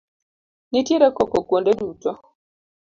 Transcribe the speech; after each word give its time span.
Nitiere 0.71 1.07
koko 1.17 1.37
kuonde 1.47 1.71
duto. 1.79 2.11